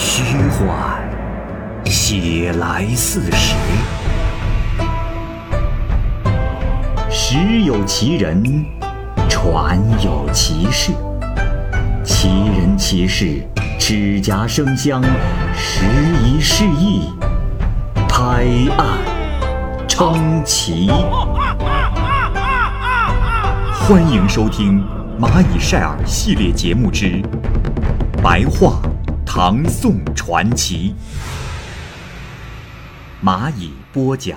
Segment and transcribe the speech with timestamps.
[0.00, 1.02] 虚幻，
[1.84, 3.56] 写来似实。
[7.10, 8.64] 实有其人，
[9.28, 10.92] 传有其事。
[12.04, 13.42] 其人其事，
[13.76, 15.02] 指甲生香，
[15.52, 15.84] 时
[16.22, 17.10] 移世易，
[18.08, 18.46] 拍
[18.78, 18.98] 案
[19.88, 20.92] 称奇。
[23.80, 24.80] 欢迎收听
[25.20, 27.06] 《蚂蚁晒尔》系列节目之
[28.22, 28.80] 《白话
[29.40, 30.96] 唐宋传奇》，
[33.24, 34.36] 蚂蚁播讲。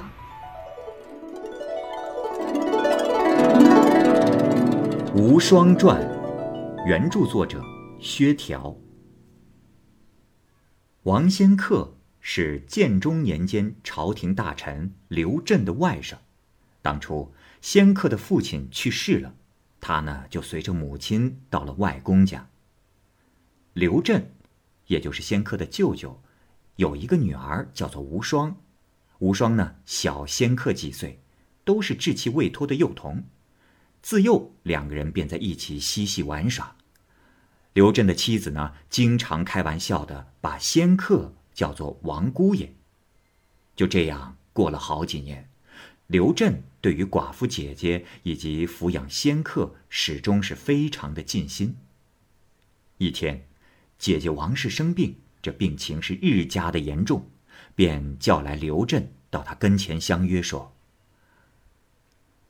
[5.15, 5.99] 《无双传》
[6.85, 7.63] 原著作者
[7.99, 8.77] 薛条。
[11.01, 16.13] 王仙客是建中年间朝廷大臣刘震的外甥。
[16.83, 19.33] 当初仙客的父亲去世了，
[19.79, 22.47] 他呢就随着母亲到了外公家。
[23.73, 24.31] 刘震，
[24.91, 26.21] 也就是仙客的舅舅，
[26.75, 28.57] 有一个女儿叫做无双。
[29.19, 31.21] 无双呢小仙客几岁，
[31.63, 33.23] 都是稚气未脱的幼童。
[34.01, 36.75] 自幼，两个人便在一起嬉戏玩耍。
[37.71, 42.73] 刘震的妻子呢，经常开玩笑的把仙客叫做王姑爷。
[43.77, 45.49] 就这样过了好几年，
[46.07, 51.77] 刘震对于寡妇姐姐以及抚养仙客，始终是非常的尽心。
[52.97, 53.47] 一天，
[54.01, 57.29] 姐姐王氏生病，这病情是日加的严重，
[57.75, 60.75] 便叫来刘震到他跟前相约说：“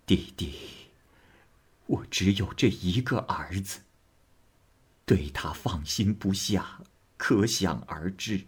[0.07, 0.55] 弟弟。”
[1.87, 3.81] 我只有这一个儿子，
[5.05, 6.79] 对他放心不下，
[7.17, 8.45] 可想而知。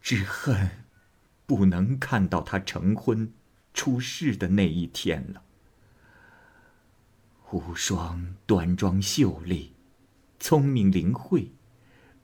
[0.00, 0.70] 只恨
[1.44, 3.30] 不能看到他成婚、
[3.74, 5.42] 出世的那一天了。
[7.50, 9.74] 无双端庄秀丽，
[10.38, 11.52] 聪明灵慧，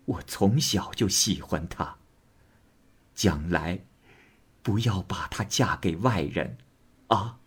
[0.04, 1.98] 我从小就喜欢她。
[3.14, 3.84] 将来
[4.62, 6.58] 不要把她嫁给外人，
[7.08, 7.40] 啊！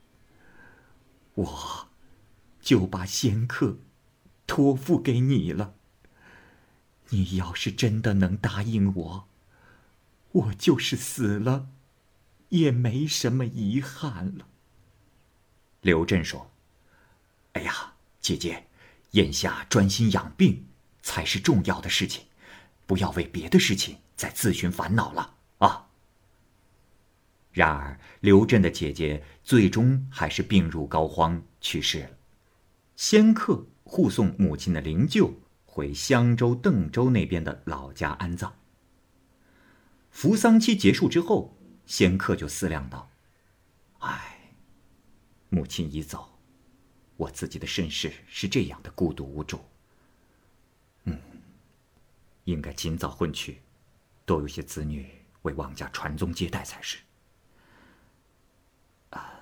[1.36, 1.88] 我。
[2.60, 3.78] 就把仙客
[4.46, 5.76] 托付给你了。
[7.12, 9.30] 你要是真的能答应我，
[10.34, 11.70] 我就是死了，
[12.50, 14.50] 也没什么遗憾了。
[15.80, 16.52] 刘震说
[17.54, 18.67] ：“哎呀，姐姐，
[19.12, 20.68] 眼下专心养病
[21.02, 22.26] 才是重要的事情，
[22.86, 25.88] 不要为别的事情再自寻烦恼了啊。”
[27.52, 32.10] 然而，刘震的姐姐最终还是病入膏肓，去世了。
[32.96, 35.34] 仙客护送母亲的灵柩
[35.66, 38.56] 回襄州、邓州那边的老家安葬。
[40.12, 43.10] 扶丧期结束之后，仙客就思量道
[44.00, 44.54] ：“唉，
[45.50, 46.37] 母亲已走，
[47.18, 49.60] 我自己的身世是这样的孤独无助。
[51.04, 51.20] 嗯，
[52.46, 53.60] 应该尽早婚娶，
[54.26, 55.12] 多有些子女
[55.42, 56.98] 为王家传宗接代才是。
[59.10, 59.34] 啊，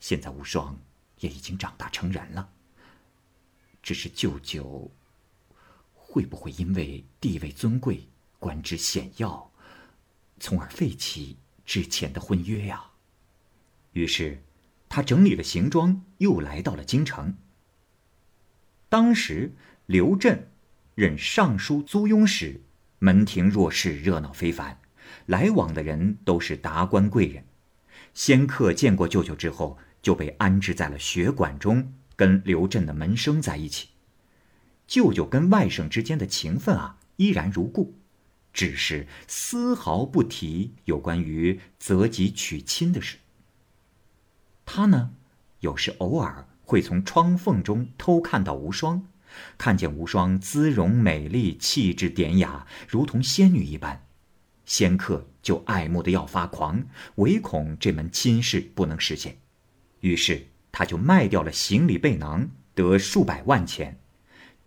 [0.00, 0.76] 现在无双
[1.20, 2.50] 也已经长大成人了。”
[3.82, 4.90] 只是舅舅
[5.94, 8.08] 会不会因为地位尊贵、
[8.40, 9.48] 官职显要，
[10.40, 12.90] 从而废弃之前的婚约呀？
[13.92, 14.42] 于是，
[14.96, 17.36] 他整理了行装，又来到了京城。
[18.88, 19.52] 当时，
[19.84, 20.48] 刘震
[20.94, 22.62] 任尚书租庸使，
[22.98, 24.78] 门庭若市，热闹非凡，
[25.26, 27.44] 来往的人都是达官贵人。
[28.14, 31.92] 仙客见过舅舅之后，就被安置在了学馆中。
[32.16, 33.88] 跟刘震的门生在一起，
[34.86, 37.98] 舅舅跟外甥之间的情分啊依然如故，
[38.50, 43.18] 只是丝毫不提有关于择吉娶亲的事。
[44.66, 45.12] 他呢，
[45.60, 49.06] 有时偶尔会从窗缝中偷看到无双，
[49.56, 54.04] 看见无双姿容美丽，气质典雅，如同仙女一般，
[54.66, 56.84] 仙客就爱慕的要发狂，
[57.14, 59.38] 唯恐这门亲事不能实现，
[60.00, 60.48] 于是。
[60.78, 63.98] 他就卖掉了行李背囊，得数百万钱。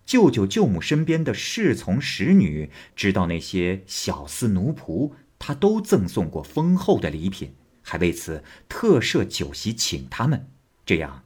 [0.07, 7.53] 舅舅舅母身边的侍从使女知道那些小厮奴仆，他都赠送过丰厚的礼品，
[7.89, 10.47] 还为此特设酒席请他们。
[10.85, 11.23] 这样，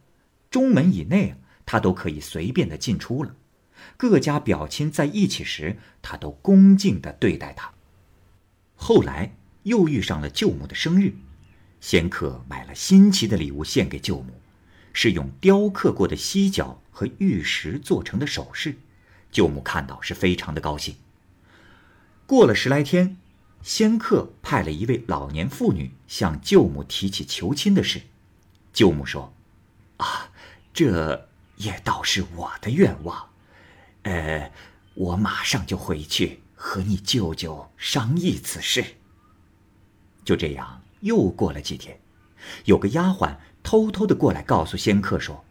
[0.50, 1.34] 中门以内
[1.66, 3.36] 他都可以随便的进出了。
[3.98, 7.70] 各家表亲在一起时，他都恭敬的对待他。
[8.76, 11.12] 后来又遇上了舅母的生日，
[11.82, 14.40] 仙客买了新奇的礼物献给舅母。
[14.96, 18.76] 是用雕刻过的犀角和玉石做成的首饰，
[19.30, 20.94] 舅母看到是非常的高兴。
[22.26, 23.16] 过了十来天，
[23.64, 28.02] 仙客派了一位老年妇女向舅母提起求亲的事。
[28.74, 29.32] 舅母说
[29.96, 30.30] ：“啊，
[30.74, 33.30] 这也倒是我的愿望。
[34.02, 34.52] 呃，
[34.92, 38.84] 我马上就回去和你舅舅商议此事。”
[40.26, 41.98] 就这样，又过了几天，
[42.66, 45.42] 有个丫鬟偷偷的过来告诉仙客说：“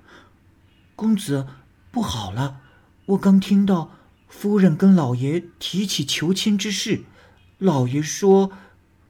[0.96, 1.48] 公子，
[1.90, 2.62] 不好了，
[3.08, 3.90] 我刚听到
[4.28, 7.06] 夫人跟老爷提起求亲之事，
[7.60, 8.52] 老爷说，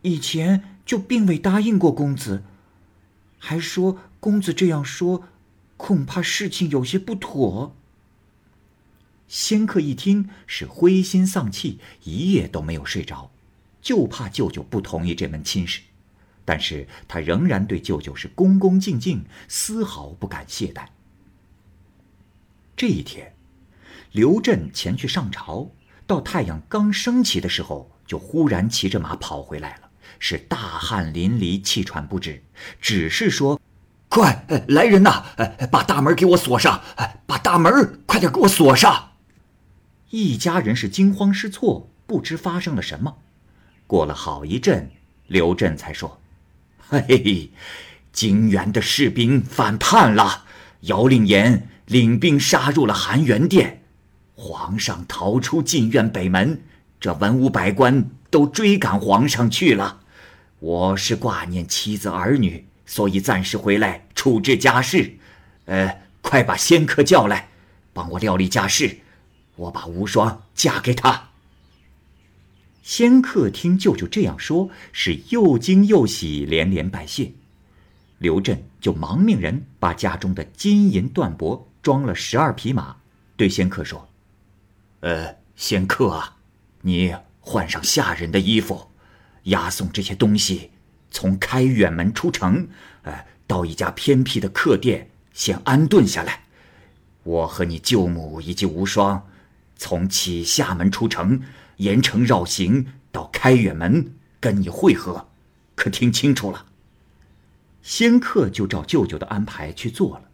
[0.02, 2.44] 以前就并未答应过公子，
[3.40, 5.24] 还说公子这样说，
[5.78, 7.76] 恐怕事情有些不妥。”
[9.28, 13.32] 仙客一听是灰心丧气，一夜都没有睡着。
[13.82, 15.82] 就怕舅舅不同意这门亲事，
[16.46, 20.86] 但是他仍然对舅舅是恭恭敬敬，丝毫不敢懈怠。
[22.78, 23.34] 这一天，
[24.12, 25.72] 刘震前去上朝，
[26.08, 29.90] 到太阳刚升起的时候，就忽然骑着马跑回来了，
[30.20, 32.44] 是大汗淋漓，气喘不止，
[32.80, 33.60] 只是说
[34.08, 35.26] ：“快来人呐，
[35.72, 36.80] 把大门给我锁上！
[37.26, 39.14] 把大门快点给我锁上！”
[40.12, 43.18] 一家人是惊慌失措，不知发生了什么。
[43.88, 44.92] 过了好一阵，
[45.26, 46.22] 刘震才说
[46.88, 47.50] ：“嘿，
[48.12, 50.44] 泾原的士兵反叛了，
[50.82, 53.82] 姚令言领兵杀入了含元殿，
[54.36, 56.62] 皇上逃出禁院北门，
[57.04, 60.00] 这文武百官都追赶皇上去了。
[60.60, 65.18] 我是挂念妻子儿女，所以暂时回来处置家事。
[65.66, 67.50] 呃，快把仙客叫来，
[67.92, 69.00] 帮我料理家事，
[69.58, 71.32] 我把无双嫁给他。”
[72.82, 77.34] 仙客听舅舅这样说，是又惊又喜，连连拜谢。
[78.20, 82.96] 刘震就忙命人把家中的金银缎帛装了十二匹马，
[83.36, 84.08] 对仙客说
[85.04, 86.38] ：“呃，仙客啊，
[86.86, 88.90] 你换上下人的衣服，
[89.44, 90.72] 押送这些东西，
[91.12, 92.68] 从开远门出城，
[93.02, 96.44] 呃，到一家偏僻的客店先安顿下来。
[97.24, 99.28] 我和你舅母以及无双，
[99.76, 101.42] 从启厦门出城。”
[101.78, 105.28] 沿城绕行到开远门跟你会合，
[105.74, 106.68] 可听清楚了？
[107.82, 110.30] 仙客就照舅舅的安排去做了，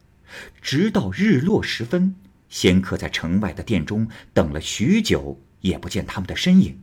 [0.61, 2.13] 直到日落时分，
[2.49, 6.79] 仙客在城外的店中等了许久，也不见他们的身影。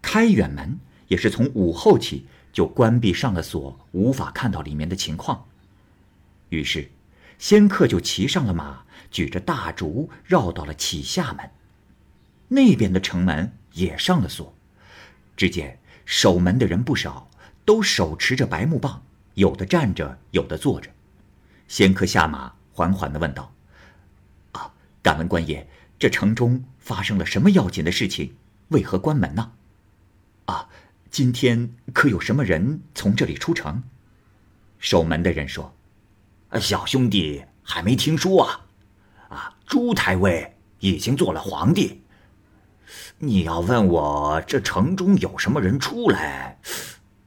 [0.00, 0.78] 开远门
[1.08, 5.46] 也是从午后起就关闭上了锁，无法看到里面的情况。
[6.48, 6.90] 于是，
[7.38, 11.50] 仙客就骑上了马，举着大竹绕到了启厦门。
[12.48, 14.54] 那边的城门也上了锁，
[15.36, 17.30] 只见守门的人不少，
[17.64, 19.02] 都手持着白木棒，
[19.34, 20.90] 有的站着，有的坐着。
[21.68, 23.50] 仙客下马，缓缓的问道
[24.52, 24.70] ：“啊，
[25.02, 25.66] 敢问官爷，
[25.98, 28.34] 这城中发生了什么要紧的事情？
[28.68, 29.52] 为何关门呢？
[30.46, 30.68] 啊，
[31.10, 33.82] 今天可有什么人从这里出城？”
[34.78, 35.72] 守门的人说
[36.60, 38.66] ：“小兄弟还没听说啊，
[39.28, 42.02] 啊，朱太尉已经做了皇帝。”
[43.18, 46.58] 你要问我这城中有什么人出来？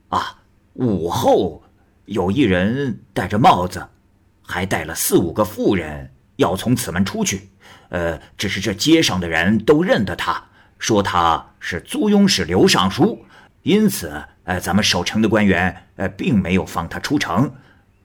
[0.10, 0.42] 啊，
[0.74, 1.64] 午后
[2.06, 3.88] 有一人戴着帽子，
[4.42, 7.50] 还带了四五个妇人，要从此门出去。
[7.90, 10.44] 呃，只是这街上的人都认得他，
[10.80, 13.26] 说他是租庸使刘尚书，
[13.62, 17.54] 因此，呃，咱们守城的官员，呃，并没有放他出城。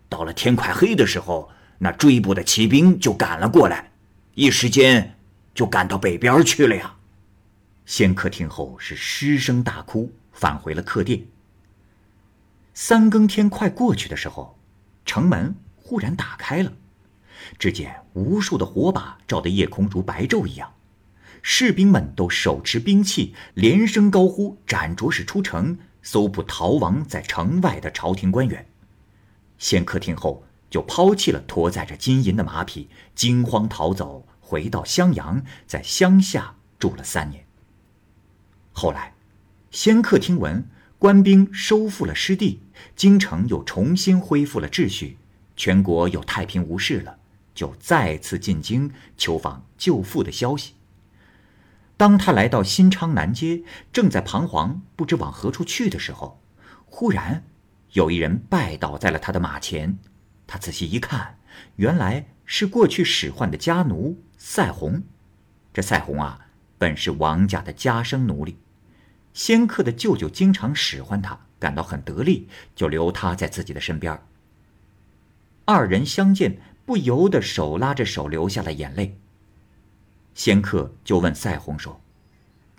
[0.08, 3.90] 到了天快黑的时候，那追捕的骑兵就赶了过来，
[4.34, 5.16] 一时间
[5.54, 6.94] 就赶到北边去了呀。
[7.87, 11.22] 仙客听后是失声大哭，返回了客店。
[12.75, 14.58] 三更天快过去的时候，
[15.04, 16.72] 城门忽然打开了，
[17.59, 20.73] 只见无数的火把照得夜空如白昼一样，
[21.42, 28.66] 士兵们都手持兵器，连声高呼：“斩卓使出城，搜捕逃亡在城外的朝廷官员。”
[29.59, 37.44] 仙客听后就抛弃了驮载着金银的马匹，惊慌逃走，回到襄阳，在乡下住了三年。
[38.73, 39.14] 后来，
[39.70, 40.64] 仙客听闻
[40.99, 42.61] 官兵收复了失地，
[42.97, 45.18] 京城又重新恢复了秩序，
[45.56, 47.18] 全国又太平无事了，
[47.61, 50.76] 就再次进京求访舅父的消息。
[51.99, 56.40] 当他来到新昌南街，正在彷徨不知往何处去的时候，
[56.87, 57.45] 忽然
[57.93, 59.99] 有一人拜倒在了他的马前。
[60.47, 61.38] 他仔细一看，
[61.76, 65.02] 原来是过去使唤的家奴赛红。
[65.75, 66.47] 这赛红啊，
[66.79, 68.57] 本是王家的家生奴隶。
[69.35, 74.19] 仙客的舅舅经常使唤他，感到很得力，就留他在自己的身边。
[75.67, 76.59] 二人相见，
[76.90, 79.16] 不由得手拉着手，流下了眼泪。
[80.35, 82.00] 仙客就问赛红说：“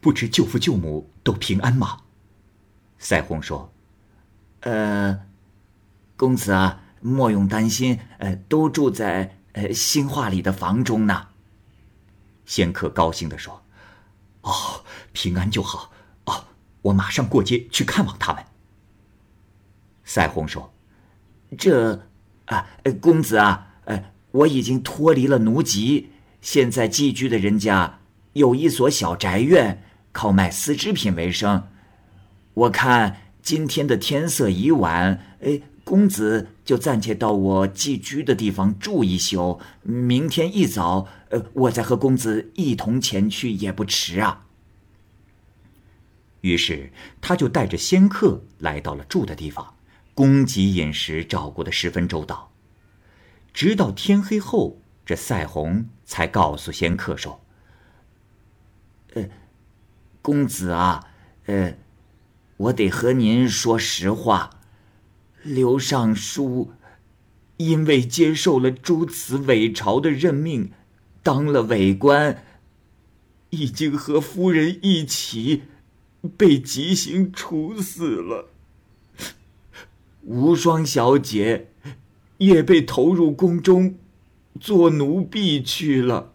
[0.04, 2.02] 不知舅父舅母都平安吗？”
[3.00, 3.72] 赛红说
[4.68, 5.18] ：“呃，
[6.18, 11.30] 公子啊，莫用担心，呃，都住在呃兴化里的房中呢。”
[12.46, 13.64] 仙客高兴地说
[14.44, 15.90] ：“哦，平安就好。
[16.26, 16.48] 哦，
[16.82, 18.44] 我马上过街去看望他们。
[20.04, 20.74] 赛红说
[21.58, 22.08] ：“这，
[22.48, 22.68] 啊，
[23.00, 23.70] 公子啊，
[24.32, 26.10] 我已经脱离了奴籍，
[26.42, 28.00] 现在寄居的人家
[28.34, 31.68] 有一所小宅院，靠卖丝织品为生。
[32.54, 44.46] 我看今天的天色已晚，哎，公子就暂且到我寄居的地方住一宿，明天一早，呃，我再和公子一同前去也不迟啊。”
[46.42, 49.76] 于是他就带着仙客来到了住的地方。
[50.14, 52.51] 供给饮食照顾的十分周到，
[53.54, 57.42] 直到天黑后，这赛红才告诉仙客说
[59.14, 59.30] ：“呃，
[60.22, 61.08] 公子啊，
[61.46, 61.78] 呃，
[62.58, 64.62] 我得和您说实话，
[65.44, 66.72] 刘尚书
[67.58, 70.72] 因为接受了诸此伪朝的任命，
[71.22, 72.44] 当了伪官，
[73.50, 75.64] 已经和夫人一起
[76.38, 78.50] 被极刑处死了。”
[80.24, 81.72] 无双小姐
[82.42, 84.00] 也被投入宫中
[84.60, 86.34] 做奴婢去了。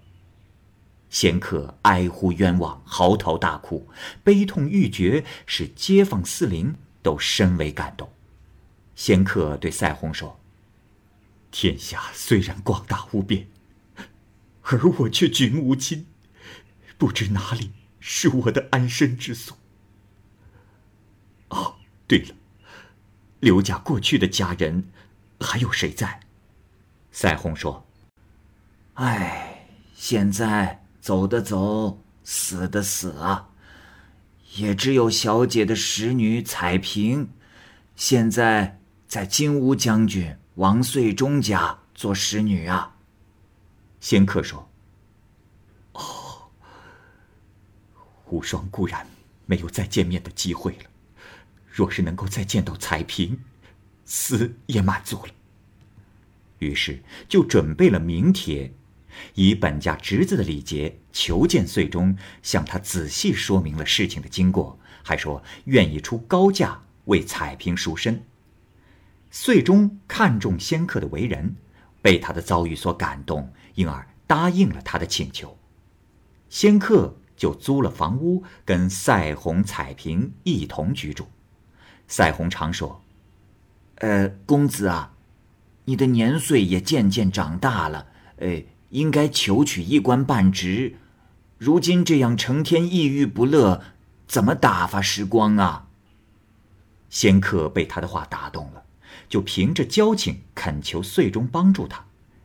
[1.10, 3.88] 仙客哀呼冤枉，嚎啕大哭，
[4.22, 8.08] 悲痛欲绝，使街坊四邻都深为感动。
[8.94, 10.38] 仙客对赛红说
[11.50, 13.48] ：“天下虽然广大无边，
[14.62, 16.06] 而我却举目无亲，
[16.96, 19.58] 不知哪里是我的安身之所。
[21.48, 21.75] 哦，
[22.06, 22.36] 对了。”
[23.40, 24.88] 刘家过去的家人，
[25.40, 26.21] 还有谁在？
[27.11, 27.87] 赛红说
[28.95, 33.49] ：“哎，现在走的走，死的死啊，
[34.57, 37.31] 也只有小姐的使女彩萍，
[37.95, 42.97] 现在在金乌将军王岁忠家做使女啊。”
[44.00, 44.69] 仙客说
[45.95, 46.50] ：“哦，
[48.26, 49.07] 无双固然
[49.47, 50.85] 没有再见面的机会了。”
[51.69, 53.38] 若是能够再见到彩萍，
[54.06, 55.32] 死也满足了。
[56.60, 58.72] 于是就准备了名帖，
[59.34, 68.25] 以本家侄子的礼节求见岁中，向他仔细说明了事情的经过，还说愿意出高价为彩萍赎身。
[69.30, 71.56] 岁中看重仙客的为人，
[72.00, 75.58] 被他的遭遇所感动，因而答应了他的请求。
[76.48, 81.26] 仙客就租了房屋，跟赛红、彩萍一同居住。
[82.08, 83.02] 赛红常说
[83.97, 85.12] ：“呃，公子啊，
[85.87, 90.97] 你的年岁也渐渐长大了，呃，应该求取一官半职。
[91.59, 93.83] 如今这样成天抑郁不乐，
[94.26, 95.88] 怎么打发时光啊？”
[97.09, 98.83] 仙客被他的话打动了，
[99.29, 102.05] 就凭着交情恳求岁中帮助他。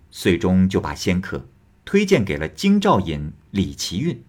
[0.10, 1.48] 岁中就把仙客
[1.84, 4.24] 推荐给了京兆尹李奇运。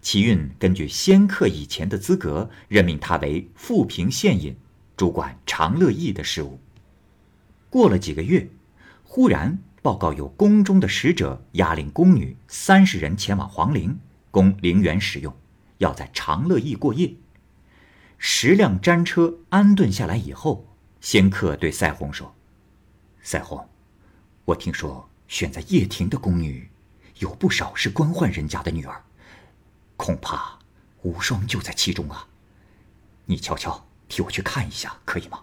[0.00, 4.56] 齐运根据仙客以前的资格，任命他为富平县尹，
[4.96, 6.58] 主管长乐驿的事务。
[7.70, 8.48] 过了几个月，
[9.04, 13.98] 忽然报告有宫中的使者押令宫女三十人前往皇陵，
[14.30, 15.34] 供陵园使用，
[15.78, 17.14] 要在长乐驿过夜。
[18.18, 20.66] 十辆毡车安顿下来以后，
[21.00, 22.34] 仙客对赛红说
[23.20, 23.68] ：“赛红，
[24.44, 26.70] 我听说选在掖庭的宫女，
[27.18, 29.02] 有不少是官宦人家的女儿。”
[29.96, 30.58] 恐怕
[31.02, 32.28] 无双就在其中啊！
[33.24, 35.40] 你瞧瞧替我去看一下，可以吗？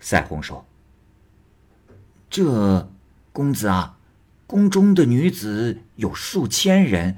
[0.00, 0.66] 赛红说
[2.28, 2.90] ：“这
[3.32, 3.96] 公子啊，
[4.48, 7.16] 宫中的女子有数千人，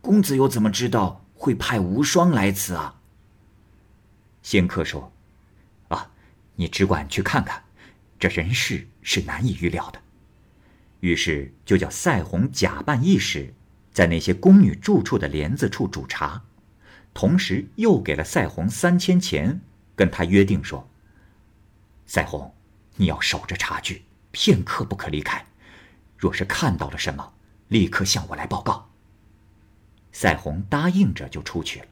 [0.00, 3.00] 公子又怎么知道会派无双来此啊？”
[4.44, 5.12] 仙客说
[5.90, 6.12] ：“啊，
[6.54, 7.64] 你只管去看看，
[8.16, 10.00] 这人事是难以预料的。”
[11.00, 13.52] 于是就叫赛红假扮义使。
[13.92, 16.44] 在那些宫女住处的帘子处煮茶，
[17.12, 19.60] 同时又给了赛红三千钱，
[19.96, 20.88] 跟他约定说
[22.06, 22.54] ：“赛红，
[22.96, 25.44] 你要守着茶具，片刻不可离开。
[26.16, 27.32] 若是看到了什么，
[27.68, 28.88] 立刻向我来报告。”
[30.12, 31.86] 赛红答应着就出去了。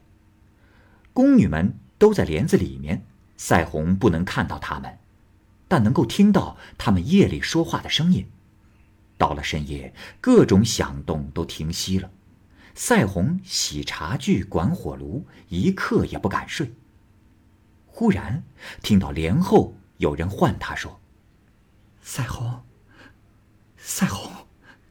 [1.13, 3.05] 宫女们都在帘子里面，
[3.37, 4.97] 赛红不能看到他们，
[5.67, 8.29] 但能够听到他们夜里说话的声音。
[9.17, 12.09] 到了深夜，各种响动都停息了。
[12.75, 16.73] 赛红洗茶具、管火炉，一刻也不敢睡。
[17.85, 18.43] 忽然
[18.81, 20.99] 听到帘后有人唤他说
[22.01, 22.63] ：“赛红，
[23.77, 24.31] 赛红，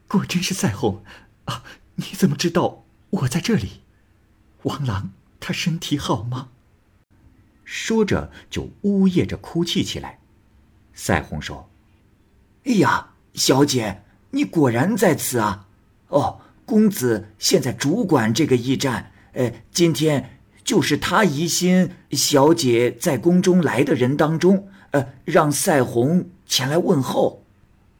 [0.07, 1.03] 果真是赛红
[1.45, 1.63] 啊！
[1.95, 3.81] 你怎么知道我在这里？
[4.63, 6.49] 王郎他身体好吗？”
[7.65, 10.19] 说着就呜咽着哭泣起来。
[10.93, 11.69] 赛红说
[12.65, 15.67] ：“哎呀，小姐。”你果然在此啊！
[16.09, 27.43] 哦，公子现在主管这个驿站，呃，今天就是他疑心小姐在宫中来的人当中，呃，让赛红前来问候。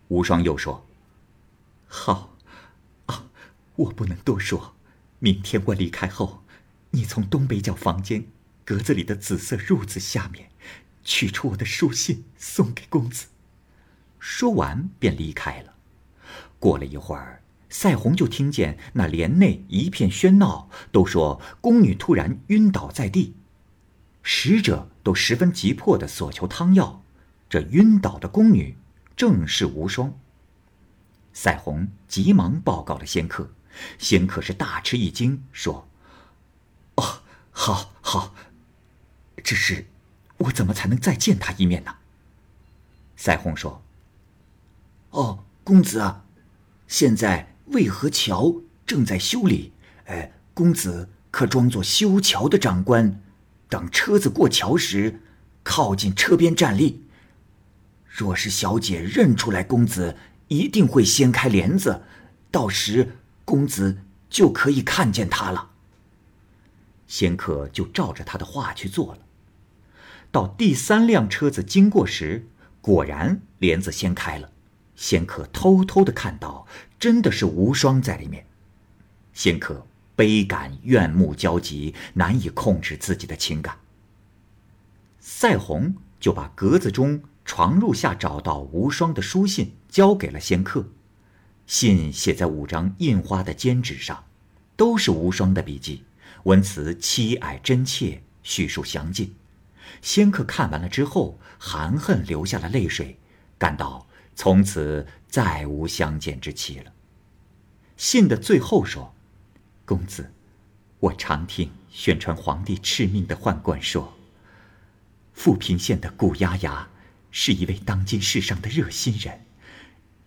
[0.10, 0.86] 无双又说
[1.90, 2.36] ：“好，
[3.08, 3.26] 啊，
[3.76, 4.76] 我不能多说。
[5.18, 6.44] 明天我离开后，
[6.92, 8.26] 你从东北角房间
[8.64, 10.50] 格子里的紫色褥子下面，
[11.04, 13.26] 取出我的书信送给公子。”
[14.20, 15.74] 说完便离开了。
[16.60, 17.39] 过了一会儿。
[17.70, 23.36] 赛红就听见那帘内一片喧闹，都说宫女突然晕倒在地，
[24.24, 27.04] 使者都十分急迫的索求汤药。
[27.48, 28.76] 这晕倒的宫女
[29.16, 30.18] 正是无双。
[31.32, 33.52] 赛红急忙报告了仙客，
[34.00, 35.88] 仙客是大吃一惊，说
[36.98, 37.22] ：“哦，
[37.52, 38.34] 好，好，
[39.44, 39.86] 只是
[40.38, 41.98] 我怎么才能再见他一面呢？”
[43.16, 43.84] 赛红说
[45.12, 46.26] ：“哦，公子啊，
[46.88, 49.72] 现在。”渭河桥正在修理，
[50.06, 53.22] 哎，公子可装作修桥的长官，
[53.68, 55.22] 等车子过桥时，
[55.64, 57.04] 靠近车边站立。
[58.08, 62.02] 若是小姐认出来公子，一定会掀开帘子，
[62.50, 64.00] 到时公子
[64.30, 65.70] 就可以看见她了。
[67.08, 69.20] 仙客就照着他的话去做了。
[70.32, 72.48] 到第三辆车子经过时，
[72.82, 74.52] 果然帘子掀开了。
[74.96, 76.68] 仙客偷偷的看到，
[77.00, 78.46] 真的是无双在里面。
[79.34, 83.78] 仙客悲感怨慕交集，难以控制自己的情感。
[85.20, 90.86] 赛红就把格子中床褥下找到无双的书信交给了仙客，
[91.66, 94.26] 信写在五张印花的笺纸上，
[94.76, 96.04] 都是无双的笔迹，
[96.44, 99.34] 文辞凄哀真切，叙述详尽。
[100.02, 103.18] 仙客看完了之后，含恨流下了泪水，
[103.58, 104.06] 感到。
[104.42, 106.94] 从此再无相见之期了。
[107.98, 109.14] 信的最后说
[109.84, 110.32] ：“公子，
[111.02, 114.18] 我常听宣传皇帝敕命的宦官说，
[115.34, 116.88] 富平县的古丫丫
[117.32, 119.42] 是一位当今世上的热心人。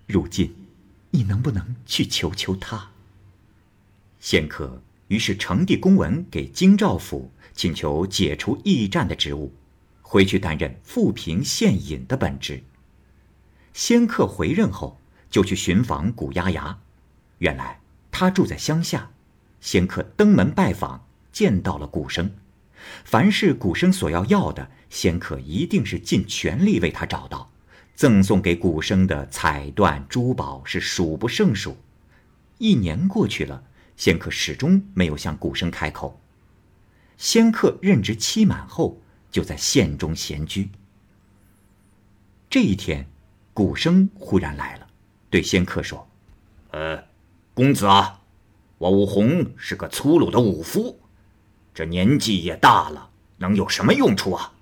[0.07, 0.55] 如今，
[1.11, 2.91] 你能不能去求求他？”
[4.21, 9.51] 仙客于是呈递公文给京兆府，请求解除驿站的职务，
[10.03, 12.63] 回去担任富平县尹的本职。
[13.73, 14.99] 仙客回任后，
[15.31, 16.79] 就去寻访古丫丫。
[17.39, 17.81] 原来
[18.11, 19.11] 他住在乡下。
[19.61, 22.35] 仙客登门拜访，见到了古生。
[23.05, 27.51] 凡是古生所要要的，仙客一定是尽全力为他找到。
[27.95, 31.77] 赠送给古生的彩缎珠宝是数不胜数。
[32.59, 33.63] 一年过去了，
[33.97, 36.21] 仙客始终没有向古生开口。
[37.17, 40.71] 仙客任职期满后，就在县中闲居。
[42.51, 43.12] 这一天。
[43.55, 44.87] 古生忽然来了，
[45.29, 46.09] 对仙客说
[46.73, 47.05] ：“呃，
[47.53, 48.21] 公子啊，
[48.79, 50.99] 我武红是个粗鲁的武夫，
[51.75, 54.55] 这年纪也大了，能有什么用处啊？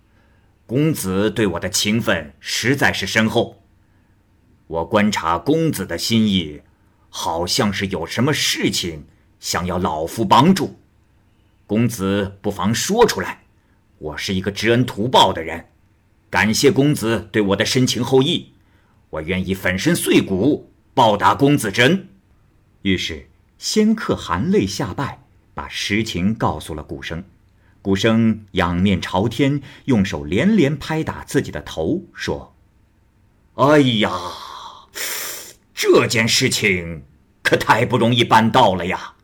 [0.66, 3.62] 公子对我的情分实在是深厚，
[4.66, 6.62] 我观察公子的心意，
[7.09, 9.07] 好像是有什么事情
[9.38, 10.81] 想要老夫帮助。
[11.68, 13.44] 公子不妨说出来，
[13.98, 15.66] 我是一个知恩图报的人，
[16.29, 18.53] 感谢公子对我的深情厚谊。”
[19.11, 22.09] 我愿意粉身碎骨报答公子真。
[22.83, 27.23] 于是仙客含泪下拜，把实情告诉了古生。
[27.83, 32.55] 古生仰面朝天，用手连连拍打自己的头，说
[33.57, 34.11] ：“哎呀，
[35.75, 37.05] 这件事情
[37.42, 39.14] 可太不容易办到了呀！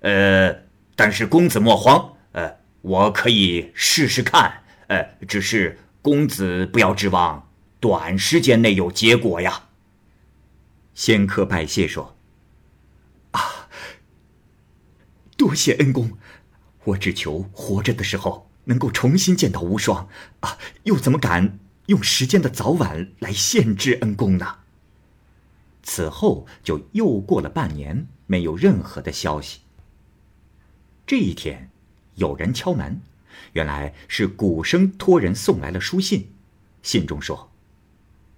[0.00, 0.54] 呃，
[0.94, 4.62] 但是公子莫慌，呃，我可以试试看。
[4.88, 7.48] 呃，只是公子不要指望。”
[7.82, 9.70] 短时间内有结果呀。
[10.94, 12.16] 仙客拜谢说
[13.32, 13.68] ：“啊，
[15.36, 16.16] 多谢恩公，
[16.84, 20.08] 我只求活着的时候能够重新见到无双
[20.40, 24.58] 啊，又怎么敢用时间的早晚来限制恩公呢？”
[25.82, 29.62] 此后就又过了半年，没有任何的消息。
[31.04, 31.68] 这一天，
[32.14, 33.00] 有人敲门，
[33.54, 36.30] 原来是古生托人送来了书信，
[36.80, 37.51] 信中说。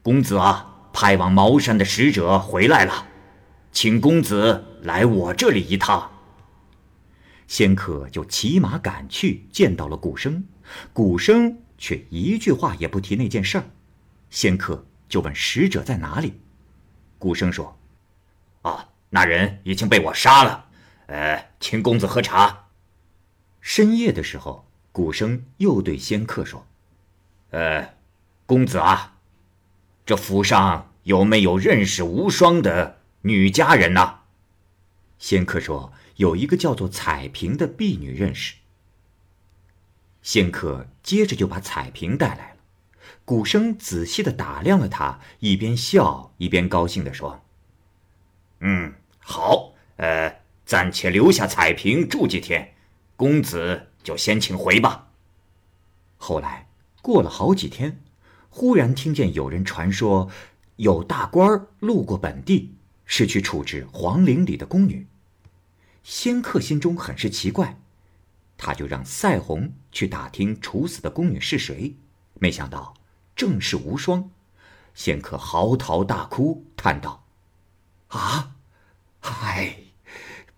[0.05, 3.07] 公子啊，派往茅山的使者回来了，
[3.73, 6.13] 请公子来我这里一趟。
[7.47, 10.45] 仙客就骑马赶去，见到了古生，
[10.93, 13.65] 古生却一句话也不提那件事儿。
[14.29, 16.39] 仙客就问使者在哪里，
[17.19, 17.75] 古生说
[18.61, 20.67] ：“啊，那人已经被我杀了。
[21.07, 22.67] 呃，请公子喝茶。”
[23.63, 26.67] 深夜的时候，古生又对仙客说
[27.53, 27.95] ：“呃，
[28.45, 29.13] 公子啊。”
[30.07, 34.21] 这府上有没有认识无双的女家人呢？
[35.19, 38.57] 仙客说有一个叫做彩萍的婢女认识。
[40.21, 42.57] 仙客接着就把彩萍带来了。
[43.25, 47.43] 古生仔细的打量了她，一边笑一边高兴的说
[48.61, 52.75] ：“嗯，好，呃，暂且留下彩萍住几天，
[53.17, 55.09] 公子就先请回吧。”
[56.19, 56.69] 后来
[57.01, 58.01] 过了好几天，
[58.57, 60.31] 忽然听见有人传说，
[60.77, 62.73] 有大官路过本地，
[63.05, 65.09] 是去处置皇陵里的宫女。
[66.05, 67.81] 仙客心中很是奇怪，
[68.57, 71.97] 他就让赛红去打听处死的宫女是谁，
[72.35, 72.95] 没想到。
[73.35, 74.31] 正是无双，
[74.95, 77.25] 仙客嚎啕大哭，叹道
[78.07, 78.55] ：“啊，
[79.23, 79.79] 唉，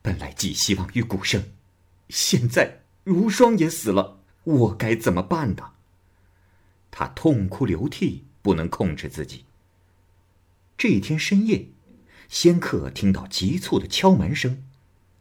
[0.02, 1.42] 本来寄希望于古生，
[2.10, 5.70] 现在无双也死了，我该怎么办呢？”
[6.98, 9.44] 他痛哭流涕，不能控制自己。
[10.78, 11.68] 这一天深夜，
[12.26, 14.64] 仙客听到急促的敲门声，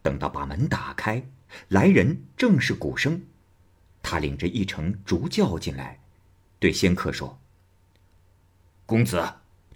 [0.01, 1.27] 等到把门打开，
[1.67, 3.23] 来人正是古生，
[4.01, 5.99] 他领着一乘竹轿进来，
[6.59, 7.37] 对仙客说。
[8.85, 9.21] 公子，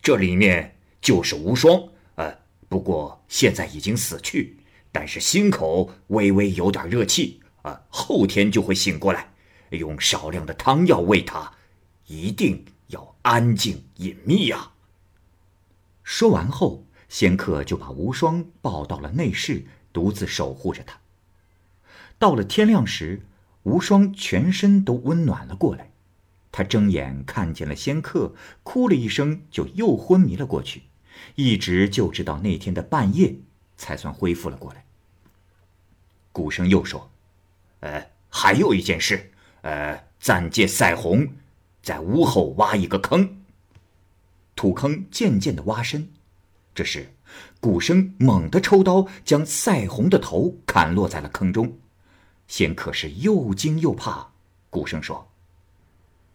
[0.02, 2.34] 这里面就是无双，呃，
[2.70, 4.56] 不过现在已经死去，
[4.94, 9.34] 但是心口微微有点热气，啊，后天就会醒过来，
[9.72, 11.52] 用少量的汤药喂他，
[12.10, 14.72] 一定要安静隐秘呀。
[16.04, 21.00] 说完后，仙客就把无双抱到了内室，独自守护着他。
[22.18, 23.22] 到了天亮时，
[23.62, 25.92] 无双全身都温暖了过来。
[26.52, 30.82] 他睁眼看见了仙客，哭了一声，就又昏迷了过去，
[31.36, 33.36] 一直就直到那天的半夜，
[33.78, 34.84] 才算恢复了过来。
[36.32, 37.12] 古生又说
[37.82, 41.28] ：“呃，还有一件事，呃，暂借赛红，
[41.82, 43.38] 在屋后挖一个坑。”
[44.56, 46.10] 土坑渐渐的挖深，
[46.76, 47.14] 这时，
[47.60, 51.78] 古生猛地抽刀，将赛红的头砍落在了坑中。
[52.48, 54.32] 仙客是又惊又怕。
[54.70, 55.30] 古生说。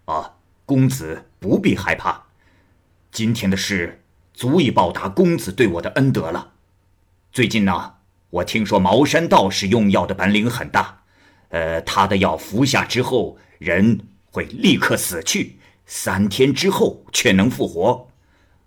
[0.06, 2.24] 啊，公子不必害怕，
[3.10, 4.02] 今天的事
[4.32, 6.52] 足以报答公子对我的恩德了。
[7.32, 7.94] 最近呢，
[8.30, 11.02] 我听说茅山道士用药的本领很大，
[11.48, 14.00] 呃，他的药服下之后，人
[14.34, 18.08] 会立刻死去，三天之后却能复活。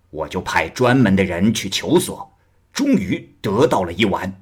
[0.08, 2.34] 我就派专门的人去求索，
[2.72, 4.40] 终于得到了一碗。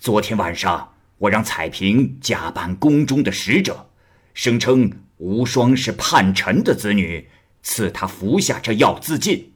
[0.00, 3.88] 昨天晚上，我让彩萍假扮宫中的使者，
[4.34, 4.90] 声称。
[5.18, 7.28] 无双是叛臣的子女，
[7.62, 9.52] 赐他服下这药自尽。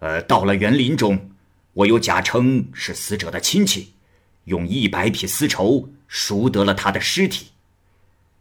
[0.00, 1.30] 呃，到了园林中，
[1.72, 3.94] 我又假称是死者的亲戚，
[4.44, 7.46] 用一百匹丝绸赎得了他的尸体。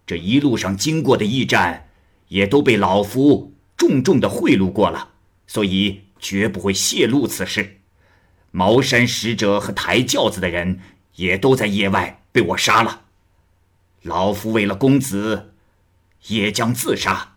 [0.07, 1.89] 这一路上经过的驿站，
[2.29, 5.09] 也都被老夫重重的贿赂过了，
[5.45, 7.81] 所以绝不会泄露此事。
[8.49, 10.79] 茅山使者和抬轿子的人
[11.17, 13.01] 也都在野外被我杀了。
[14.01, 15.53] 老夫为了公子。
[16.29, 17.35] 也将自杀，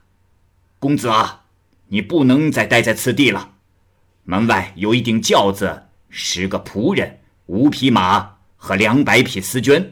[0.79, 1.43] 公子啊，
[1.89, 3.53] 你不能再待在此地了。
[4.25, 9.91] 门外有一顶轿子，十个仆人，五匹马和两百匹丝绢。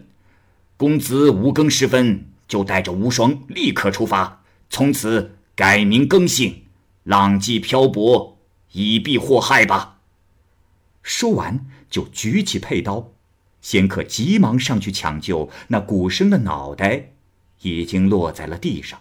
[0.79, 6.65] 公子五更时分就带着无双立刻出发，从此改名更姓，
[7.05, 8.39] 浪迹漂泊，
[8.73, 10.01] 以避祸害吧。
[11.03, 13.13] 说完就举起佩刀，
[13.61, 17.13] 仙客急忙上去抢救那古生的脑袋。
[17.63, 19.01] 已经落在了地上，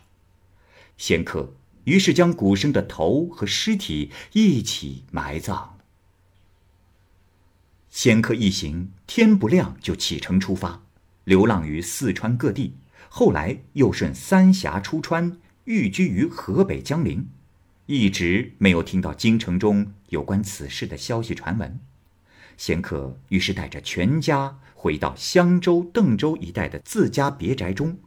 [0.97, 5.77] 仙客于是将古生的头和尸体一起埋葬了。
[7.91, 10.81] 仙客一行天不亮就启程出发，
[11.23, 12.73] 流浪于四川各地，
[13.09, 17.27] 后来又顺三峡出川，寓居于河北江陵，
[17.85, 21.79] 一直没有听到京城中有关此事的消息传闻。
[22.57, 27.97] 仙客于是带着全家回到襄州、邓州一带的自家别宅中。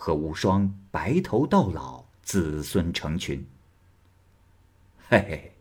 [0.00, 3.44] 和无双白头到老，子孙成群。
[5.08, 5.52] 嘿嘿，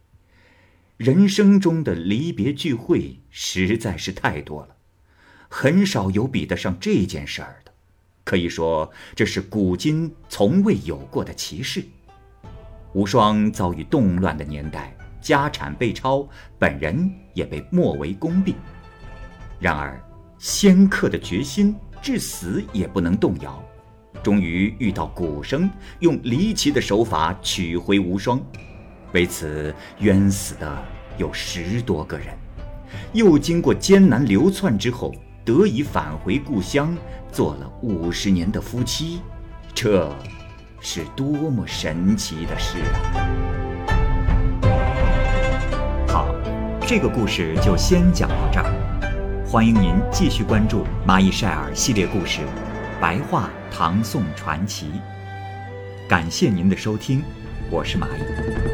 [0.98, 4.76] 人生中的离别聚会实在是太多了，
[5.50, 7.67] 很少有比得上这件事儿的。
[8.28, 11.82] 可以说，这是古今从未有过的奇事。
[12.92, 16.28] 无双遭遇动乱的年代，家产被抄，
[16.60, 18.54] 本人也被莫为公婢。
[19.62, 19.98] 然而，
[20.38, 23.64] 仙客的决心至死也不能动摇。
[24.22, 28.46] 终于遇到古生，用离奇的手法取回无双，
[29.14, 30.84] 为此冤死的
[31.18, 32.28] 有十多个人。
[33.14, 35.16] 又经过艰难流窜之后，
[35.48, 36.94] 得以返回故乡，
[37.32, 39.22] 做了五十年的夫妻，
[39.74, 40.14] 这
[40.82, 44.68] 是多么神奇的事啊！
[46.06, 46.36] 好，
[46.86, 49.46] 这个故事就先讲到这儿。
[49.48, 52.42] 欢迎您继续关注蚂蚁晒尔系列故事
[53.00, 54.88] 《白话唐宋传奇》。
[56.10, 57.24] 感谢您的收听，
[57.72, 58.67] 我是蚂蚁。